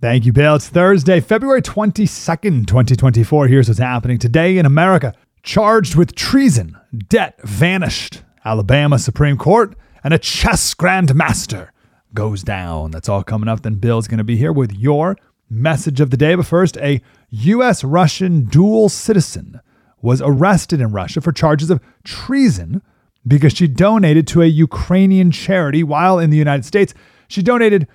Thank 0.00 0.24
you, 0.24 0.32
Bill. 0.32 0.54
It's 0.54 0.66
Thursday, 0.66 1.20
February 1.20 1.60
22nd, 1.60 2.66
2024. 2.66 3.48
Here's 3.48 3.68
what's 3.68 3.78
happening 3.78 4.16
today 4.16 4.56
in 4.56 4.64
America. 4.64 5.12
Charged 5.42 5.94
with 5.94 6.14
treason, 6.14 6.74
debt 7.08 7.38
vanished. 7.42 8.22
Alabama 8.42 8.98
Supreme 8.98 9.36
Court 9.36 9.76
and 10.02 10.14
a 10.14 10.18
chess 10.18 10.72
grandmaster 10.74 11.68
goes 12.14 12.42
down. 12.42 12.92
That's 12.92 13.10
all 13.10 13.22
coming 13.22 13.46
up. 13.46 13.60
Then 13.60 13.74
Bill's 13.74 14.08
going 14.08 14.16
to 14.16 14.24
be 14.24 14.38
here 14.38 14.54
with 14.54 14.72
your 14.72 15.18
message 15.50 16.00
of 16.00 16.08
the 16.08 16.16
day. 16.16 16.34
But 16.34 16.46
first, 16.46 16.78
a 16.78 17.02
U.S. 17.28 17.84
Russian 17.84 18.46
dual 18.46 18.88
citizen 18.88 19.60
was 20.00 20.22
arrested 20.22 20.80
in 20.80 20.92
Russia 20.92 21.20
for 21.20 21.30
charges 21.30 21.68
of 21.68 21.78
treason 22.04 22.80
because 23.26 23.52
she 23.52 23.68
donated 23.68 24.26
to 24.28 24.40
a 24.40 24.46
Ukrainian 24.46 25.30
charity 25.30 25.84
while 25.84 26.18
in 26.18 26.30
the 26.30 26.38
United 26.38 26.64
States. 26.64 26.94
She 27.28 27.42
donated 27.42 27.86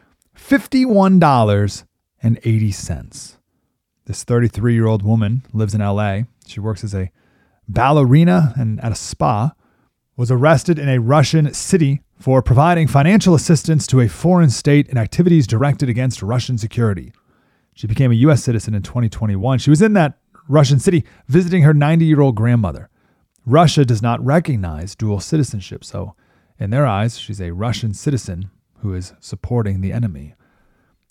$51.80. 2.33 3.37
This 4.05 4.23
33 4.23 4.73
year 4.73 4.85
old 4.85 5.03
woman 5.03 5.43
lives 5.53 5.73
in 5.73 5.81
LA. 5.81 6.21
She 6.45 6.59
works 6.59 6.83
as 6.83 6.93
a 6.93 7.11
ballerina 7.67 8.53
and 8.57 8.79
at 8.83 8.91
a 8.91 8.95
spa. 8.95 9.53
Was 10.17 10.31
arrested 10.31 10.79
in 10.79 10.87
a 10.87 11.01
Russian 11.01 11.53
city 11.53 12.01
for 12.17 12.41
providing 12.41 12.87
financial 12.87 13.35
assistance 13.35 13.85
to 13.87 13.99
a 13.99 14.07
foreign 14.07 14.49
state 14.49 14.87
in 14.87 14.97
activities 14.97 15.45
directed 15.45 15.89
against 15.89 16.21
Russian 16.21 16.57
security. 16.57 17.11
She 17.73 17.85
became 17.85 18.11
a 18.11 18.15
U.S. 18.15 18.41
citizen 18.41 18.73
in 18.73 18.81
2021. 18.81 19.59
She 19.59 19.69
was 19.69 19.81
in 19.81 19.91
that 19.93 20.17
Russian 20.47 20.79
city 20.79 21.03
visiting 21.27 21.63
her 21.63 21.73
90 21.73 22.05
year 22.05 22.21
old 22.21 22.35
grandmother. 22.35 22.89
Russia 23.45 23.83
does 23.83 24.01
not 24.01 24.23
recognize 24.25 24.95
dual 24.95 25.19
citizenship, 25.19 25.83
so 25.83 26.15
in 26.57 26.69
their 26.69 26.85
eyes, 26.85 27.19
she's 27.19 27.41
a 27.41 27.51
Russian 27.51 27.93
citizen 27.93 28.49
who 28.79 28.93
is 28.93 29.13
supporting 29.19 29.81
the 29.81 29.91
enemy. 29.91 30.35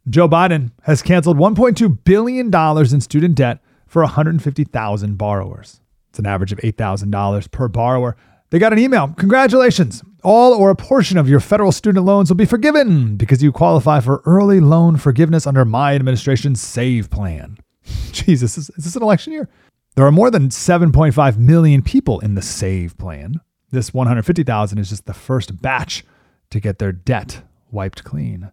Joe 0.09 0.28
Biden 0.28 0.70
has 0.82 1.00
canceled 1.00 1.38
$1.2 1.38 2.04
billion 2.04 2.54
in 2.94 3.00
student 3.00 3.34
debt 3.34 3.60
for 3.87 4.03
150,000 4.03 5.16
borrowers. 5.16 5.81
It's 6.10 6.19
an 6.19 6.26
average 6.26 6.53
of 6.53 6.59
$8,000 6.59 7.50
per 7.50 7.69
borrower. 7.69 8.16
They 8.50 8.59
got 8.59 8.72
an 8.72 8.78
email. 8.78 9.09
Congratulations. 9.16 10.03
All 10.22 10.53
or 10.53 10.70
a 10.70 10.76
portion 10.76 11.16
of 11.16 11.28
your 11.28 11.41
federal 11.41 11.72
student 11.72 12.04
loans 12.04 12.28
will 12.28 12.37
be 12.37 12.44
forgiven 12.44 13.16
because 13.16 13.43
you 13.43 13.50
qualify 13.50 14.00
for 14.00 14.22
early 14.26 14.60
loan 14.60 14.97
forgiveness 14.97 15.47
under 15.47 15.64
my 15.64 15.94
administration's 15.94 16.60
SAVE 16.60 17.09
plan. 17.10 17.59
Jesus, 18.12 18.59
is, 18.59 18.70
is 18.76 18.84
this 18.84 18.97
an 18.97 19.03
election 19.03 19.32
year? 19.32 19.48
There 19.97 20.06
are 20.06 20.12
more 20.12 20.31
than 20.31 20.50
7.5 20.50 21.38
million 21.38 21.82
people 21.82 22.20
in 22.20 22.34
the 22.34 22.43
SAVE 22.43 22.97
plan. 22.98 23.41
This 23.70 23.94
150,000 23.94 24.78
is 24.78 24.91
just 24.91 25.06
the 25.06 25.14
first 25.14 25.62
batch 25.62 26.04
to 26.50 26.60
get 26.60 26.78
their 26.78 26.93
debt 26.93 27.43
wiped 27.70 28.04
clean. 28.04 28.53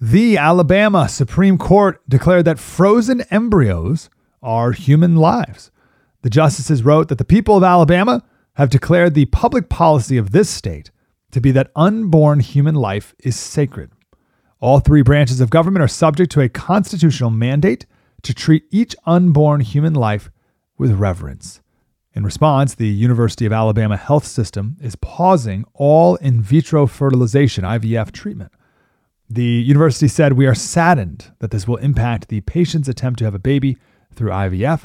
The 0.00 0.36
Alabama 0.36 1.08
Supreme 1.08 1.56
Court 1.56 2.06
declared 2.06 2.44
that 2.44 2.58
frozen 2.58 3.22
embryos 3.30 4.10
are 4.42 4.72
human 4.72 5.16
lives. 5.16 5.70
The 6.20 6.28
justices 6.28 6.82
wrote 6.82 7.08
that 7.08 7.16
the 7.16 7.24
people 7.24 7.56
of 7.56 7.64
Alabama 7.64 8.22
have 8.56 8.68
declared 8.68 9.14
the 9.14 9.24
public 9.26 9.70
policy 9.70 10.18
of 10.18 10.32
this 10.32 10.50
state 10.50 10.90
to 11.30 11.40
be 11.40 11.50
that 11.52 11.70
unborn 11.74 12.40
human 12.40 12.74
life 12.74 13.14
is 13.20 13.36
sacred. 13.36 13.90
All 14.60 14.80
three 14.80 15.00
branches 15.00 15.40
of 15.40 15.48
government 15.48 15.82
are 15.82 15.88
subject 15.88 16.30
to 16.32 16.42
a 16.42 16.50
constitutional 16.50 17.30
mandate 17.30 17.86
to 18.20 18.34
treat 18.34 18.64
each 18.70 18.94
unborn 19.06 19.62
human 19.62 19.94
life 19.94 20.30
with 20.76 20.92
reverence. 20.92 21.62
In 22.12 22.22
response, 22.22 22.74
the 22.74 22.86
University 22.86 23.46
of 23.46 23.52
Alabama 23.52 23.96
Health 23.96 24.26
System 24.26 24.76
is 24.78 24.96
pausing 24.96 25.64
all 25.72 26.16
in 26.16 26.42
vitro 26.42 26.86
fertilization, 26.86 27.64
IVF 27.64 28.12
treatment. 28.12 28.52
The 29.28 29.42
university 29.42 30.08
said, 30.08 30.34
We 30.34 30.46
are 30.46 30.54
saddened 30.54 31.32
that 31.40 31.50
this 31.50 31.66
will 31.66 31.76
impact 31.76 32.28
the 32.28 32.42
patient's 32.42 32.88
attempt 32.88 33.18
to 33.18 33.24
have 33.24 33.34
a 33.34 33.40
baby 33.40 33.76
through 34.14 34.30
IVF, 34.30 34.84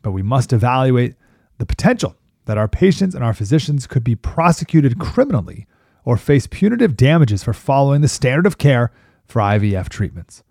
but 0.00 0.12
we 0.12 0.22
must 0.22 0.52
evaluate 0.52 1.14
the 1.58 1.66
potential 1.66 2.16
that 2.46 2.58
our 2.58 2.68
patients 2.68 3.14
and 3.14 3.22
our 3.22 3.34
physicians 3.34 3.86
could 3.86 4.02
be 4.02 4.16
prosecuted 4.16 4.98
criminally 4.98 5.66
or 6.04 6.16
face 6.16 6.46
punitive 6.46 6.96
damages 6.96 7.44
for 7.44 7.52
following 7.52 8.00
the 8.00 8.08
standard 8.08 8.46
of 8.46 8.58
care 8.58 8.90
for 9.26 9.40
IVF 9.40 9.88
treatments. 9.88 10.42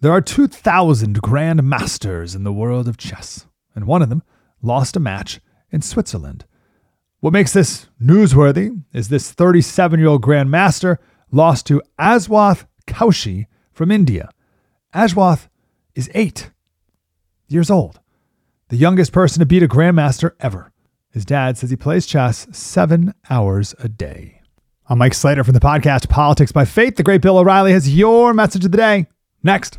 There 0.00 0.12
are 0.12 0.20
2,000 0.20 1.20
grand 1.20 1.62
masters 1.62 2.34
in 2.34 2.42
the 2.42 2.52
world 2.52 2.88
of 2.88 2.96
chess 2.96 3.46
and 3.74 3.86
one 3.86 4.02
of 4.02 4.08
them 4.08 4.22
lost 4.62 4.96
a 4.96 5.00
match 5.00 5.40
in 5.70 5.82
Switzerland. 5.82 6.44
What 7.20 7.32
makes 7.32 7.52
this 7.52 7.88
newsworthy 8.02 8.82
is 8.92 9.08
this 9.08 9.30
37 9.30 10.00
year 10.00 10.08
old 10.08 10.22
Grandmaster 10.22 10.96
lost 11.30 11.66
to 11.66 11.82
Ashwath 11.98 12.64
Kaushik 12.90 13.46
from 13.72 13.90
India. 13.90 14.30
Ashwath 14.92 15.48
is 15.94 16.10
eight 16.12 16.50
years 17.48 17.70
old, 17.70 18.00
the 18.68 18.76
youngest 18.76 19.12
person 19.12 19.40
to 19.40 19.46
beat 19.46 19.62
a 19.62 19.68
Grandmaster 19.68 20.32
ever. 20.40 20.72
His 21.10 21.24
dad 21.24 21.56
says 21.56 21.70
he 21.70 21.76
plays 21.76 22.06
chess 22.06 22.46
seven 22.52 23.14
hours 23.28 23.74
a 23.78 23.88
day. 23.88 24.42
I'm 24.88 24.98
Mike 24.98 25.14
Slater 25.14 25.44
from 25.44 25.54
the 25.54 25.60
podcast 25.60 26.08
Politics 26.08 26.52
by 26.52 26.64
Faith. 26.64 26.96
The 26.96 27.04
great 27.04 27.22
Bill 27.22 27.38
O'Reilly 27.38 27.72
has 27.72 27.94
your 27.96 28.34
message 28.34 28.64
of 28.64 28.72
the 28.72 28.76
day. 28.76 29.06
Next. 29.42 29.78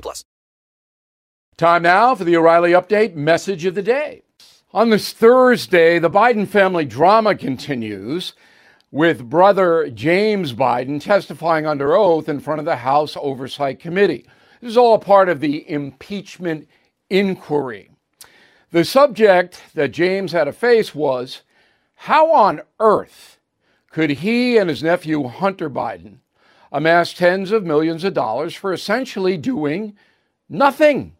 plus. 0.00 0.24
Time 1.56 1.82
now 1.82 2.14
for 2.14 2.24
the 2.24 2.36
O'Reilly 2.36 2.72
Update 2.72 3.14
message 3.14 3.64
of 3.64 3.74
the 3.74 3.82
day. 3.82 4.22
On 4.72 4.90
this 4.90 5.12
Thursday, 5.12 6.00
the 6.00 6.10
Biden 6.10 6.48
family 6.48 6.84
drama 6.84 7.36
continues 7.36 8.32
with 8.90 9.28
brother 9.28 9.88
James 9.90 10.52
Biden 10.52 11.00
testifying 11.00 11.66
under 11.66 11.96
oath 11.96 12.28
in 12.28 12.40
front 12.40 12.58
of 12.58 12.64
the 12.64 12.76
House 12.76 13.16
Oversight 13.20 13.78
Committee. 13.78 14.26
This 14.60 14.70
is 14.70 14.76
all 14.76 14.98
part 14.98 15.28
of 15.28 15.40
the 15.40 15.68
impeachment 15.70 16.68
inquiry. 17.08 17.90
The 18.72 18.84
subject 18.84 19.62
that 19.74 19.92
James 19.92 20.32
had 20.32 20.44
to 20.44 20.52
face 20.52 20.94
was 20.94 21.42
how 21.94 22.32
on 22.32 22.62
earth 22.80 23.38
could 23.90 24.10
he 24.10 24.56
and 24.56 24.68
his 24.68 24.82
nephew 24.82 25.28
Hunter 25.28 25.70
Biden 25.70 26.18
amass 26.74 27.12
tens 27.14 27.52
of 27.52 27.64
millions 27.64 28.02
of 28.02 28.12
dollars 28.12 28.54
for 28.54 28.72
essentially 28.72 29.38
doing 29.38 29.96
nothing? 30.48 31.14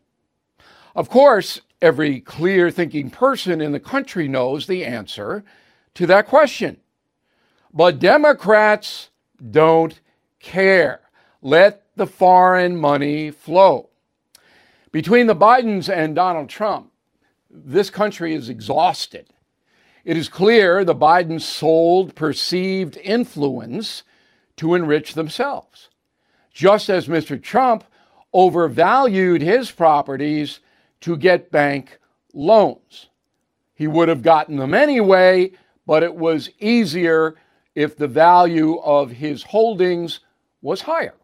Of 0.96 1.08
course, 1.08 1.60
every 1.80 2.20
clear 2.20 2.70
thinking 2.70 3.08
person 3.08 3.60
in 3.60 3.70
the 3.70 3.80
country 3.80 4.26
knows 4.26 4.66
the 4.66 4.84
answer 4.84 5.44
to 5.94 6.06
that 6.06 6.26
question. 6.26 6.78
But 7.72 8.00
Democrats 8.00 9.10
don't 9.50 9.98
care. 10.40 11.00
Let 11.40 11.86
the 11.94 12.06
foreign 12.06 12.76
money 12.76 13.30
flow. 13.30 13.90
Between 14.90 15.28
the 15.28 15.36
Bidens 15.36 15.88
and 15.88 16.14
Donald 16.14 16.48
Trump, 16.48 16.90
this 17.48 17.90
country 17.90 18.34
is 18.34 18.48
exhausted. 18.48 19.28
It 20.04 20.16
is 20.16 20.28
clear 20.28 20.84
the 20.84 20.94
Bidens 20.94 21.42
sold 21.42 22.14
perceived 22.14 22.96
influence 22.98 24.02
to 24.56 24.74
enrich 24.74 25.14
themselves, 25.14 25.90
just 26.52 26.88
as 26.88 27.08
Mr. 27.08 27.40
Trump 27.40 27.84
overvalued 28.32 29.42
his 29.42 29.70
properties 29.70 30.60
to 31.00 31.16
get 31.16 31.50
bank 31.50 31.98
loans. 32.32 33.08
He 33.74 33.86
would 33.86 34.08
have 34.08 34.22
gotten 34.22 34.56
them 34.56 34.74
anyway, 34.74 35.52
but 35.86 36.02
it 36.02 36.14
was 36.14 36.50
easier 36.58 37.34
if 37.74 37.96
the 37.96 38.08
value 38.08 38.76
of 38.78 39.10
his 39.10 39.42
holdings 39.42 40.20
was 40.62 40.82
higher. 40.82 41.14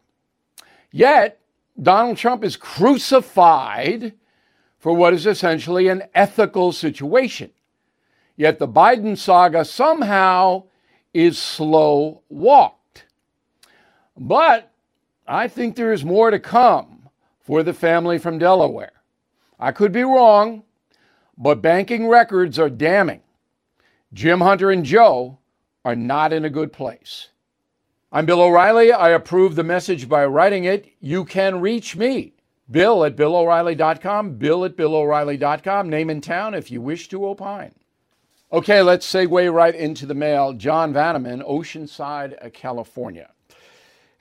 Yet, 0.91 1.39
Donald 1.81 2.17
Trump 2.17 2.43
is 2.43 2.57
crucified 2.57 4.13
for 4.77 4.93
what 4.93 5.13
is 5.13 5.25
essentially 5.25 5.87
an 5.87 6.03
ethical 6.13 6.71
situation. 6.71 7.51
Yet 8.35 8.59
the 8.59 8.67
Biden 8.67 9.17
saga 9.17 9.63
somehow 9.63 10.63
is 11.13 11.37
slow 11.37 12.23
walked. 12.29 12.80
But 14.17 14.71
I 15.27 15.47
think 15.47 15.75
there 15.75 15.93
is 15.93 16.03
more 16.03 16.31
to 16.31 16.39
come 16.39 17.09
for 17.39 17.63
the 17.63 17.73
family 17.73 18.17
from 18.17 18.37
Delaware. 18.37 18.93
I 19.59 19.71
could 19.71 19.91
be 19.91 20.03
wrong, 20.03 20.63
but 21.37 21.61
banking 21.61 22.07
records 22.07 22.59
are 22.59 22.69
damning. 22.69 23.21
Jim 24.13 24.41
Hunter 24.41 24.71
and 24.71 24.83
Joe 24.83 25.39
are 25.85 25.95
not 25.95 26.33
in 26.33 26.45
a 26.45 26.49
good 26.49 26.73
place. 26.73 27.29
I'm 28.11 28.25
Bill 28.25 28.41
O'Reilly. 28.41 28.91
I 28.91 29.09
approve 29.09 29.55
the 29.55 29.63
message 29.63 30.09
by 30.09 30.25
writing 30.25 30.65
it. 30.65 30.91
You 30.99 31.23
can 31.23 31.61
reach 31.61 31.95
me, 31.95 32.33
Bill 32.69 33.05
at 33.05 33.15
BillO'Reilly.com, 33.15 34.35
Bill 34.35 34.65
at 34.65 34.75
BillO'Reilly.com, 34.75 35.89
name 35.89 36.09
and 36.09 36.21
town 36.21 36.53
if 36.53 36.69
you 36.69 36.81
wish 36.81 37.07
to 37.09 37.25
opine. 37.25 37.73
Okay, 38.51 38.81
let's 38.81 39.09
segue 39.09 39.53
right 39.53 39.73
into 39.73 40.05
the 40.05 40.13
mail. 40.13 40.51
John 40.51 40.93
Vanneman, 40.93 41.41
Oceanside, 41.47 42.51
California. 42.53 43.31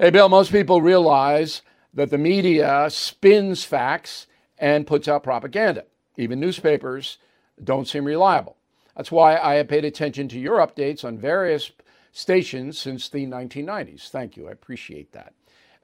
Hey, 0.00 0.08
Bill, 0.08 0.30
most 0.30 0.50
people 0.50 0.80
realize 0.80 1.60
that 1.92 2.08
the 2.08 2.16
media 2.16 2.86
spins 2.88 3.64
facts 3.64 4.28
and 4.56 4.86
puts 4.86 5.08
out 5.08 5.22
propaganda. 5.22 5.84
Even 6.16 6.40
newspapers 6.40 7.18
don't 7.62 7.86
seem 7.86 8.06
reliable. 8.06 8.56
That's 8.96 9.12
why 9.12 9.36
I 9.36 9.56
have 9.56 9.68
paid 9.68 9.84
attention 9.84 10.26
to 10.28 10.38
your 10.38 10.56
updates 10.56 11.04
on 11.04 11.18
various 11.18 11.70
stations 12.12 12.78
since 12.78 13.10
the 13.10 13.26
1990s. 13.26 14.08
Thank 14.08 14.38
you. 14.38 14.48
I 14.48 14.52
appreciate 14.52 15.12
that. 15.12 15.34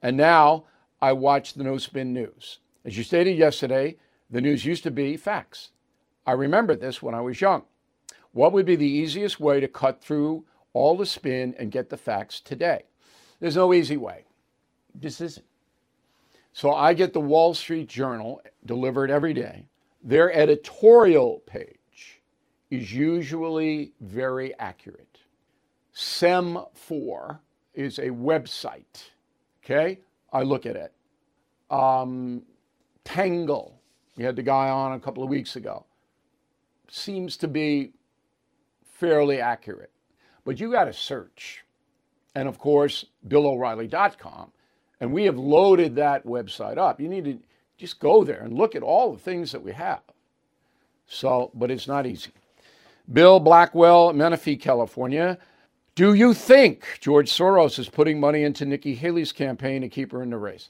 And 0.01 0.17
now 0.17 0.63
I 0.99 1.11
watch 1.11 1.53
the 1.53 1.63
No 1.63 1.77
Spin 1.77 2.11
News. 2.11 2.57
As 2.83 2.97
you 2.97 3.03
stated 3.03 3.37
yesterday, 3.37 3.97
the 4.31 4.41
news 4.41 4.65
used 4.65 4.81
to 4.81 4.89
be 4.89 5.15
facts. 5.15 5.69
I 6.25 6.31
remember 6.31 6.75
this 6.75 7.03
when 7.03 7.13
I 7.13 7.21
was 7.21 7.39
young. 7.39 7.65
What 8.31 8.51
would 8.51 8.65
be 8.65 8.75
the 8.75 8.89
easiest 8.89 9.39
way 9.39 9.59
to 9.59 9.67
cut 9.67 10.01
through 10.01 10.45
all 10.73 10.97
the 10.97 11.05
spin 11.05 11.53
and 11.59 11.69
get 11.69 11.91
the 11.91 11.97
facts 11.97 12.39
today? 12.41 12.85
There's 13.39 13.55
no 13.55 13.73
easy 13.73 13.97
way. 13.97 14.23
This 14.95 15.21
isn't. 15.21 15.45
So 16.53 16.73
I 16.73 16.93
get 16.93 17.13
the 17.13 17.19
Wall 17.19 17.53
Street 17.53 17.87
Journal 17.87 18.41
delivered 18.65 19.11
every 19.11 19.33
day. 19.33 19.65
Their 20.03 20.33
editorial 20.33 21.43
page 21.45 22.21
is 22.71 22.91
usually 22.93 23.93
very 24.01 24.57
accurate. 24.57 25.19
Semafor 25.93 27.39
is 27.73 27.99
a 27.99 28.09
website. 28.09 29.09
Okay, 29.63 29.99
I 30.33 30.41
look 30.43 30.65
at 30.65 30.75
it. 30.75 30.93
Um, 31.69 32.43
Tangle, 33.03 33.79
we 34.15 34.23
had 34.23 34.35
the 34.35 34.43
guy 34.43 34.69
on 34.69 34.93
a 34.93 34.99
couple 34.99 35.23
of 35.23 35.29
weeks 35.29 35.55
ago, 35.55 35.85
seems 36.89 37.37
to 37.37 37.47
be 37.47 37.93
fairly 38.83 39.39
accurate. 39.39 39.91
But 40.43 40.59
you 40.59 40.71
got 40.71 40.85
to 40.85 40.93
search. 40.93 41.63
And 42.37 42.47
of 42.47 42.59
course, 42.59 43.03
BillO'Reilly.com. 43.27 44.51
And 45.01 45.11
we 45.11 45.23
have 45.23 45.39
loaded 45.39 45.95
that 45.95 46.23
website 46.23 46.77
up. 46.77 47.01
You 47.01 47.09
need 47.09 47.25
to 47.25 47.39
just 47.79 47.99
go 47.99 48.23
there 48.23 48.41
and 48.41 48.53
look 48.53 48.75
at 48.75 48.83
all 48.83 49.11
the 49.11 49.17
things 49.19 49.51
that 49.51 49.63
we 49.63 49.71
have. 49.71 50.01
So, 51.07 51.49
but 51.55 51.71
it's 51.71 51.87
not 51.87 52.05
easy. 52.05 52.29
Bill 53.11 53.39
Blackwell, 53.39 54.13
Menifee, 54.13 54.55
California. 54.55 55.39
Do 55.95 56.13
you 56.13 56.35
think 56.35 56.85
George 57.01 57.31
Soros 57.31 57.79
is 57.79 57.89
putting 57.89 58.19
money 58.19 58.43
into 58.43 58.65
Nikki 58.65 58.93
Haley's 58.93 59.31
campaign 59.31 59.81
to 59.81 59.89
keep 59.89 60.11
her 60.11 60.21
in 60.21 60.29
the 60.29 60.37
race? 60.37 60.69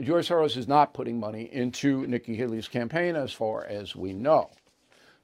George 0.00 0.28
Soros 0.28 0.56
is 0.56 0.68
not 0.68 0.94
putting 0.94 1.18
money 1.18 1.52
into 1.52 2.06
Nikki 2.06 2.36
Haley's 2.36 2.68
campaign 2.68 3.16
as 3.16 3.32
far 3.32 3.64
as 3.64 3.96
we 3.96 4.12
know. 4.12 4.50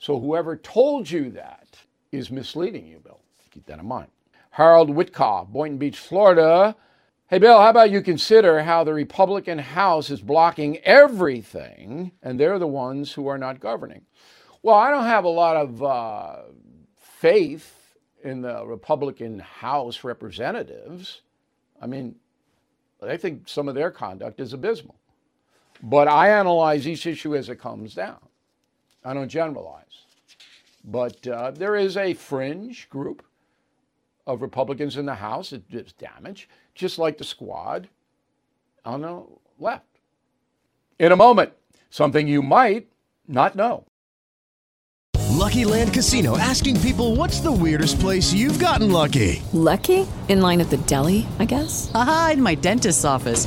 So 0.00 0.18
whoever 0.18 0.56
told 0.56 1.08
you 1.08 1.30
that 1.30 1.68
is 2.10 2.32
misleading 2.32 2.84
you, 2.84 2.98
Bill. 2.98 3.20
Keep 3.52 3.66
that 3.66 3.78
in 3.78 3.86
mind. 3.86 4.08
Harold 4.54 4.90
Whitcock, 4.90 5.48
Boynton 5.48 5.78
Beach, 5.78 5.98
Florida. 5.98 6.76
Hey, 7.26 7.38
Bill, 7.40 7.58
how 7.58 7.70
about 7.70 7.90
you 7.90 8.00
consider 8.00 8.62
how 8.62 8.84
the 8.84 8.94
Republican 8.94 9.58
House 9.58 10.10
is 10.10 10.20
blocking 10.20 10.78
everything 10.84 12.12
and 12.22 12.38
they're 12.38 12.60
the 12.60 12.66
ones 12.68 13.12
who 13.12 13.26
are 13.26 13.36
not 13.36 13.58
governing? 13.58 14.02
Well, 14.62 14.76
I 14.76 14.92
don't 14.92 15.06
have 15.06 15.24
a 15.24 15.28
lot 15.28 15.56
of 15.56 15.82
uh, 15.82 16.36
faith 16.96 17.96
in 18.22 18.42
the 18.42 18.64
Republican 18.64 19.40
House 19.40 20.04
representatives. 20.04 21.22
I 21.82 21.88
mean, 21.88 22.14
I 23.02 23.16
think 23.16 23.48
some 23.48 23.68
of 23.68 23.74
their 23.74 23.90
conduct 23.90 24.38
is 24.38 24.52
abysmal. 24.52 24.94
But 25.82 26.06
I 26.06 26.28
analyze 26.28 26.86
each 26.86 27.06
issue 27.06 27.34
as 27.34 27.48
it 27.48 27.58
comes 27.58 27.92
down. 27.92 28.20
I 29.04 29.14
don't 29.14 29.28
generalize. 29.28 30.04
But 30.84 31.26
uh, 31.26 31.50
there 31.50 31.74
is 31.74 31.96
a 31.96 32.14
fringe 32.14 32.88
group 32.88 33.24
of 34.26 34.42
Republicans 34.42 34.96
in 34.96 35.06
the 35.06 35.14
House 35.14 35.52
It 35.52 35.70
does 35.70 35.92
damage, 35.92 36.48
just 36.74 36.98
like 36.98 37.18
the 37.18 37.24
squad 37.24 37.88
on 38.84 39.02
the 39.02 39.22
left. 39.58 39.84
In 40.98 41.12
a 41.12 41.16
moment, 41.16 41.52
something 41.90 42.28
you 42.28 42.42
might 42.42 42.88
not 43.26 43.56
know. 43.56 43.86
Lucky 45.30 45.64
Land 45.64 45.92
Casino 45.92 46.38
asking 46.38 46.80
people 46.80 47.16
what's 47.16 47.40
the 47.40 47.52
weirdest 47.52 47.98
place 48.00 48.32
you've 48.32 48.58
gotten 48.58 48.90
lucky? 48.90 49.42
Lucky? 49.52 50.06
In 50.28 50.40
line 50.40 50.60
at 50.60 50.70
the 50.70 50.78
deli, 50.78 51.26
I 51.38 51.44
guess? 51.44 51.90
Aha, 51.94 52.30
in 52.34 52.42
my 52.42 52.54
dentist's 52.54 53.04
office. 53.04 53.46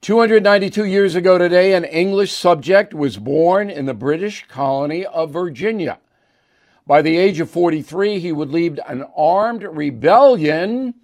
292 0.00 0.84
years 0.84 1.16
ago 1.16 1.38
today, 1.38 1.74
an 1.74 1.84
English 1.84 2.32
subject 2.32 2.94
was 2.94 3.16
born 3.16 3.68
in 3.68 3.86
the 3.86 3.94
British 3.94 4.46
colony 4.46 5.04
of 5.04 5.32
Virginia. 5.32 5.98
By 6.86 7.02
the 7.02 7.16
age 7.16 7.40
of 7.40 7.50
43, 7.50 8.20
he 8.20 8.30
would 8.30 8.50
lead 8.50 8.80
an 8.86 9.04
armed 9.16 9.64
rebellion 9.64 10.94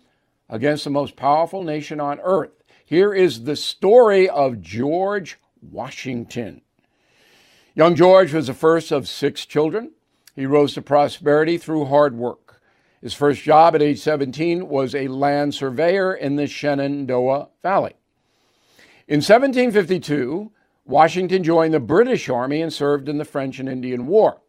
against 0.48 0.84
the 0.84 0.90
most 0.90 1.16
powerful 1.16 1.64
nation 1.64 1.98
on 2.00 2.20
earth. 2.20 2.52
Here 2.84 3.12
is 3.12 3.42
the 3.42 3.56
story 3.56 4.28
of 4.28 4.62
George 4.62 5.38
Washington. 5.60 6.62
Young 7.74 7.96
George 7.96 8.32
was 8.32 8.46
the 8.46 8.54
first 8.54 8.92
of 8.92 9.08
six 9.08 9.44
children. 9.44 9.90
He 10.36 10.46
rose 10.46 10.72
to 10.74 10.82
prosperity 10.82 11.58
through 11.58 11.86
hard 11.86 12.14
work. 12.14 12.62
His 13.02 13.12
first 13.12 13.42
job 13.42 13.74
at 13.74 13.82
age 13.82 13.98
17 13.98 14.68
was 14.68 14.94
a 14.94 15.08
land 15.08 15.52
surveyor 15.52 16.14
in 16.14 16.36
the 16.36 16.46
Shenandoah 16.46 17.48
Valley. 17.60 17.94
In 19.06 19.18
1752, 19.18 20.50
Washington 20.86 21.44
joined 21.44 21.74
the 21.74 21.80
British 21.80 22.30
Army 22.30 22.62
and 22.62 22.72
served 22.72 23.06
in 23.06 23.18
the 23.18 23.26
French 23.26 23.58
and 23.58 23.68
Indian 23.68 24.06
War. 24.06 24.40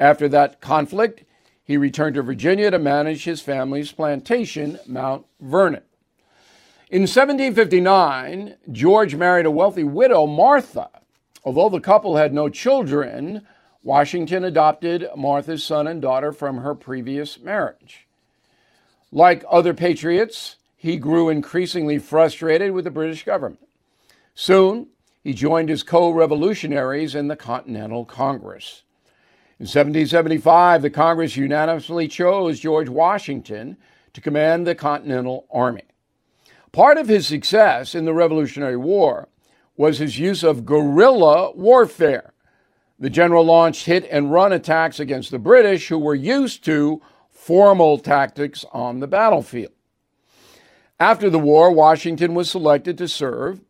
After 0.00 0.26
that 0.30 0.62
conflict, 0.62 1.24
he 1.62 1.76
returned 1.76 2.14
to 2.14 2.22
Virginia 2.22 2.70
to 2.70 2.78
manage 2.78 3.24
his 3.24 3.42
family's 3.42 3.92
plantation, 3.92 4.78
Mount 4.86 5.26
Vernon. 5.38 5.82
In 6.90 7.02
1759, 7.02 8.56
George 8.72 9.16
married 9.16 9.44
a 9.44 9.50
wealthy 9.50 9.84
widow, 9.84 10.26
Martha. 10.26 10.88
Although 11.44 11.68
the 11.68 11.80
couple 11.80 12.16
had 12.16 12.32
no 12.32 12.48
children, 12.48 13.46
Washington 13.82 14.44
adopted 14.44 15.06
Martha's 15.14 15.62
son 15.62 15.86
and 15.86 16.00
daughter 16.00 16.32
from 16.32 16.58
her 16.58 16.74
previous 16.74 17.38
marriage. 17.38 18.06
Like 19.12 19.44
other 19.50 19.74
patriots, 19.74 20.56
he 20.74 20.96
grew 20.96 21.28
increasingly 21.28 21.98
frustrated 21.98 22.72
with 22.72 22.84
the 22.84 22.90
British 22.90 23.24
government. 23.24 23.63
Soon, 24.34 24.88
he 25.22 25.32
joined 25.32 25.68
his 25.68 25.82
co 25.82 26.10
revolutionaries 26.10 27.14
in 27.14 27.28
the 27.28 27.36
Continental 27.36 28.04
Congress. 28.04 28.82
In 29.60 29.64
1775, 29.64 30.82
the 30.82 30.90
Congress 30.90 31.36
unanimously 31.36 32.08
chose 32.08 32.58
George 32.58 32.88
Washington 32.88 33.76
to 34.12 34.20
command 34.20 34.66
the 34.66 34.74
Continental 34.74 35.46
Army. 35.50 35.84
Part 36.72 36.98
of 36.98 37.06
his 37.06 37.26
success 37.26 37.94
in 37.94 38.04
the 38.04 38.12
Revolutionary 38.12 38.76
War 38.76 39.28
was 39.76 39.98
his 39.98 40.18
use 40.18 40.42
of 40.42 40.66
guerrilla 40.66 41.52
warfare. 41.52 42.32
The 42.98 43.10
general 43.10 43.44
launched 43.44 43.86
hit 43.86 44.06
and 44.10 44.32
run 44.32 44.52
attacks 44.52 44.98
against 44.98 45.30
the 45.30 45.38
British, 45.38 45.88
who 45.88 45.98
were 45.98 46.14
used 46.14 46.64
to 46.64 47.00
formal 47.30 47.98
tactics 47.98 48.64
on 48.72 49.00
the 49.00 49.06
battlefield. 49.06 49.72
After 50.98 51.30
the 51.30 51.38
war, 51.38 51.72
Washington 51.72 52.34
was 52.34 52.50
selected 52.50 52.98
to 52.98 53.08
serve 53.08 53.60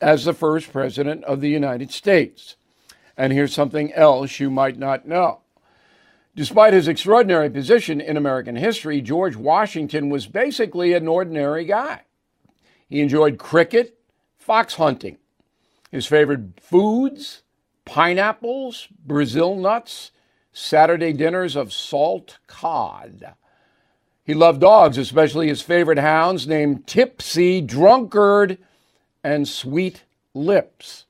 as 0.00 0.24
the 0.24 0.34
first 0.34 0.72
president 0.72 1.24
of 1.24 1.40
the 1.40 1.50
United 1.50 1.90
States. 1.90 2.56
And 3.16 3.32
here's 3.32 3.54
something 3.54 3.92
else 3.92 4.40
you 4.40 4.50
might 4.50 4.78
not 4.78 5.06
know. 5.06 5.40
Despite 6.36 6.72
his 6.72 6.88
extraordinary 6.88 7.48
position 7.48 8.00
in 8.00 8.16
American 8.16 8.56
history, 8.56 9.00
George 9.00 9.36
Washington 9.36 10.10
was 10.10 10.26
basically 10.26 10.92
an 10.92 11.06
ordinary 11.06 11.64
guy. 11.64 12.02
He 12.88 13.00
enjoyed 13.00 13.38
cricket, 13.38 13.98
fox 14.36 14.74
hunting. 14.74 15.18
His 15.90 16.06
favorite 16.06 16.60
foods 16.60 17.42
pineapples, 17.84 18.88
Brazil 19.04 19.54
nuts, 19.56 20.10
Saturday 20.52 21.12
dinners 21.12 21.54
of 21.54 21.72
salt 21.72 22.38
cod. 22.46 23.34
He 24.24 24.32
loved 24.32 24.60
dogs, 24.60 24.96
especially 24.96 25.48
his 25.48 25.60
favorite 25.60 25.98
hounds 25.98 26.46
named 26.46 26.86
Tipsy, 26.86 27.60
Drunkard, 27.60 28.58
and 29.24 29.48
Sweet 29.48 30.04
Lips. 30.34 31.06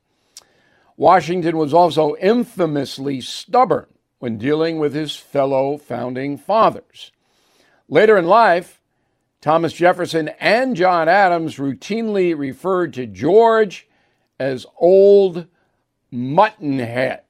Washington 0.97 1.57
was 1.57 1.73
also 1.73 2.15
infamously 2.15 3.19
stubborn 3.19 3.87
when 4.19 4.37
dealing 4.37 4.79
with 4.79 4.95
his 4.95 5.15
fellow 5.15 5.77
founding 5.77 6.37
fathers. 6.37 7.11
Later 7.89 8.17
in 8.17 8.25
life, 8.25 8.81
Thomas 9.41 9.73
Jefferson 9.73 10.29
and 10.39 10.75
John 10.75 11.07
Adams 11.07 11.57
routinely 11.57 12.35
referred 12.35 12.93
to 12.93 13.05
George 13.05 13.87
as 14.39 14.65
Old 14.77 15.47
Muttonhead. 16.11 17.21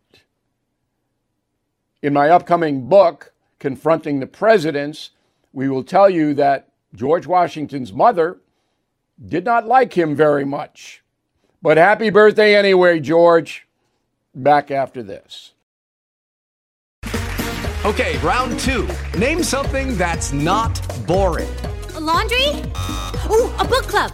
In 2.02 2.14
my 2.14 2.30
upcoming 2.30 2.88
book, 2.88 3.34
Confronting 3.58 4.20
the 4.20 4.28
Presidents, 4.28 5.10
we 5.52 5.68
will 5.68 5.84
tell 5.84 6.10
you 6.10 6.36
that 6.36 6.70
George 6.94 7.26
Washington's 7.26 7.92
mother 7.92 8.38
did 9.24 9.46
not 9.46 9.68
like 9.68 9.94
him 9.94 10.16
very 10.16 10.46
much. 10.46 11.04
But 11.62 11.78
happy 11.78 12.10
birthday 12.10 12.56
anyway, 12.56 13.00
George. 13.00 13.68
Back 14.34 14.72
after 14.72 15.02
this. 15.02 15.54
Okay, 17.86 18.18
round 18.18 18.60
two. 18.60 18.90
Name 19.18 19.44
something 19.44 19.96
that's 19.98 20.34
not 20.34 20.74
boring. 21.06 21.56
A 21.96 22.00
laundry? 22.00 22.50
Ooh, 23.30 23.50
a 23.58 23.64
book 23.64 23.86
club. 23.88 24.12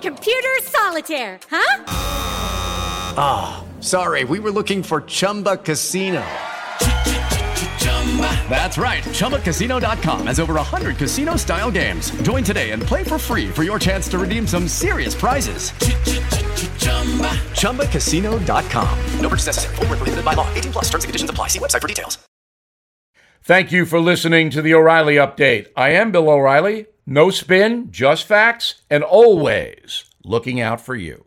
Computer 0.00 0.48
solitaire, 0.62 1.38
huh? 1.50 1.84
Ah, 3.16 3.64
oh, 3.64 3.82
sorry, 3.82 4.24
we 4.24 4.38
were 4.38 4.50
looking 4.50 4.82
for 4.82 5.00
Chumba 5.02 5.56
Casino. 5.56 6.24
That's 8.48 8.78
right. 8.78 9.02
ChumbaCasino.com 9.02 10.28
has 10.28 10.38
over 10.38 10.54
100 10.54 10.96
casino 10.96 11.34
style 11.34 11.72
games. 11.72 12.10
Join 12.22 12.44
today 12.44 12.70
and 12.70 12.80
play 12.80 13.02
for 13.02 13.18
free 13.18 13.50
for 13.50 13.64
your 13.64 13.80
chance 13.80 14.06
to 14.10 14.18
redeem 14.18 14.46
some 14.46 14.68
serious 14.68 15.14
prizes. 15.16 15.72
ChumbaCasino.com. 17.58 18.98
No 19.20 19.28
purchase 19.28 19.46
necessary. 19.46 19.74
Full 19.76 19.86
prohibited 19.86 20.24
by 20.24 20.34
law. 20.34 20.46
18 20.54 20.72
plus 20.72 20.84
terms 20.84 21.04
and 21.04 21.08
conditions 21.08 21.30
apply. 21.30 21.48
See 21.48 21.58
website 21.58 21.82
for 21.82 21.88
details. 21.88 22.18
Thank 23.42 23.72
you 23.72 23.84
for 23.84 24.00
listening 24.00 24.48
to 24.50 24.62
the 24.62 24.72
O'Reilly 24.72 25.16
Update. 25.16 25.66
I 25.76 25.90
am 25.90 26.12
Bill 26.12 26.30
O'Reilly. 26.30 26.86
No 27.04 27.28
spin, 27.28 27.90
just 27.90 28.24
facts, 28.24 28.76
and 28.88 29.04
always 29.04 30.06
looking 30.24 30.62
out 30.62 30.80
for 30.80 30.94
you. 30.94 31.26